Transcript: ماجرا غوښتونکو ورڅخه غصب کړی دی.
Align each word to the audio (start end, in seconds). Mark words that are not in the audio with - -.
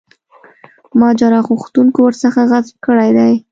ماجرا 0.99 1.39
غوښتونکو 1.47 1.99
ورڅخه 2.03 2.43
غصب 2.51 2.75
کړی 2.85 3.09
دی. 3.17 3.33